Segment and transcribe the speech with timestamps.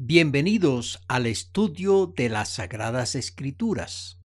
[0.00, 4.20] Bienvenidos al estudio de las Sagradas Escrituras.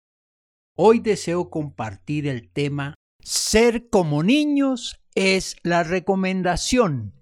[0.76, 7.14] Hoy deseo compartir el tema Ser como niños es la recomendación.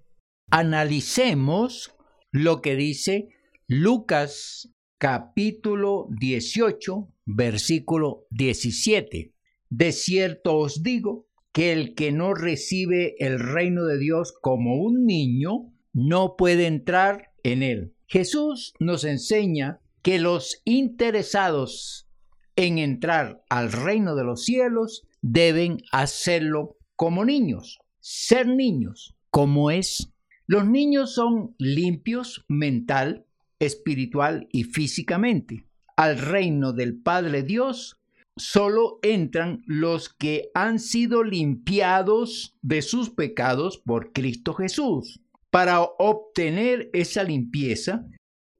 [0.50, 1.94] Analicemos
[2.32, 3.28] lo que dice
[3.66, 9.34] Lucas capítulo 18, versículo 17.
[9.68, 15.04] De cierto os digo que el que no recibe el reino de Dios como un
[15.04, 17.94] niño, no puede entrar en él.
[18.08, 22.08] Jesús nos enseña que los interesados
[22.56, 30.10] en entrar al reino de los cielos deben hacerlo como niños, ser niños, como es.
[30.46, 33.26] Los niños son limpios mental,
[33.58, 35.66] espiritual y físicamente.
[35.94, 37.98] Al reino del Padre Dios
[38.36, 45.20] solo entran los que han sido limpiados de sus pecados por Cristo Jesús.
[45.50, 48.06] Para obtener esa limpieza,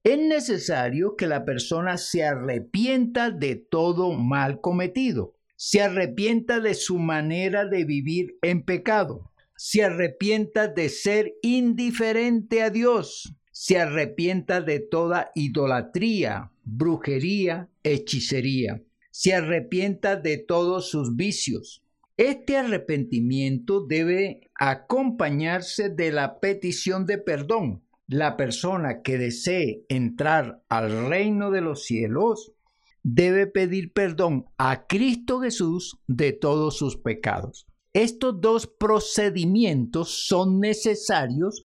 [0.04, 6.98] es necesario que la persona se arrepienta de todo mal cometido, se arrepienta de su
[6.98, 14.80] manera de vivir en pecado, se arrepienta de ser indiferente a Dios, se arrepienta de
[14.80, 21.82] toda idolatría, brujería, hechicería, se arrepienta de todos sus vicios,
[22.18, 27.84] este arrepentimiento debe acompañarse de la petición de perdón.
[28.08, 32.52] La persona que desee entrar al reino de los cielos
[33.04, 37.68] debe pedir perdón a Cristo Jesús de todos sus pecados.
[37.92, 41.62] Estos dos procedimientos son necesarios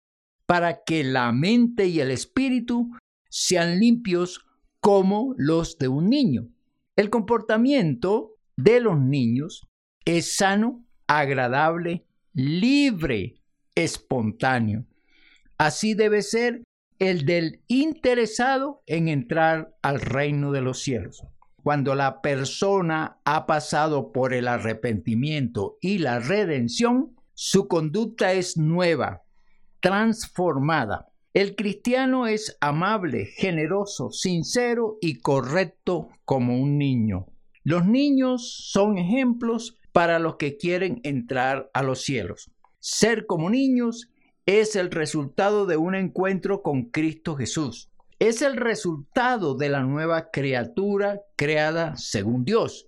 [0.46, 2.90] para que la mente y el espíritu
[3.28, 4.46] sean limpios
[4.80, 6.48] como los de un niño.
[6.96, 9.68] El comportamiento de los niños
[10.08, 13.42] es sano, agradable, libre,
[13.74, 14.86] espontáneo.
[15.58, 16.62] Así debe ser
[16.98, 21.22] el del interesado en entrar al reino de los cielos.
[21.62, 29.24] Cuando la persona ha pasado por el arrepentimiento y la redención, su conducta es nueva,
[29.80, 31.08] transformada.
[31.34, 37.26] El cristiano es amable, generoso, sincero y correcto como un niño.
[37.68, 42.50] Los niños son ejemplos para los que quieren entrar a los cielos.
[42.78, 44.08] Ser como niños
[44.46, 47.90] es el resultado de un encuentro con Cristo Jesús.
[48.18, 52.86] Es el resultado de la nueva criatura creada según Dios.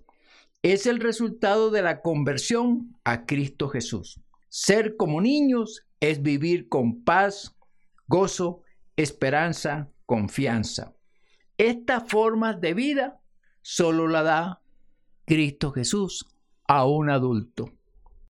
[0.63, 4.19] Es el resultado de la conversión a Cristo Jesús.
[4.49, 7.55] Ser como niños es vivir con paz,
[8.07, 8.63] gozo,
[8.97, 10.95] esperanza, confianza.
[11.59, 13.21] Esta forma de vida
[13.61, 14.61] solo la da
[15.31, 16.27] Cristo Jesús
[16.67, 17.71] a un adulto.